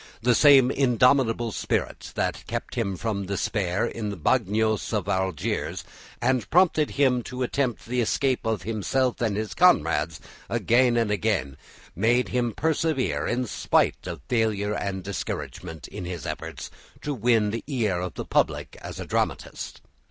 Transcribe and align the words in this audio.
The 0.23 0.33
same 0.33 0.71
indomitable 0.71 1.51
spirit 1.51 2.11
that 2.15 2.43
kept 2.47 2.73
him 2.73 2.97
from 2.97 3.27
despair 3.27 3.85
in 3.85 4.09
the 4.09 4.17
bagnios 4.17 4.91
of 4.93 5.07
Algiers, 5.07 5.83
and 6.19 6.49
prompted 6.49 6.89
him 6.97 7.21
to 7.21 7.43
attempt 7.43 7.85
the 7.85 8.01
escape 8.01 8.43
of 8.43 8.63
himself 8.63 9.21
and 9.21 9.37
his 9.37 9.53
comrades 9.53 10.19
again 10.49 10.97
and 10.97 11.11
again, 11.11 11.55
made 11.95 12.29
him 12.29 12.51
persevere 12.53 13.27
in 13.27 13.45
spite 13.45 14.07
of 14.07 14.21
failure 14.27 14.73
and 14.73 15.03
discouragement 15.03 15.87
in 15.89 16.05
his 16.05 16.25
efforts 16.25 16.71
to 17.03 17.13
win 17.13 17.51
the 17.51 17.63
ear 17.67 17.99
of 17.99 18.15
the 18.15 18.25
public 18.25 18.77
as 18.81 18.99
a 18.99 19.05
dramatist. 19.05 19.81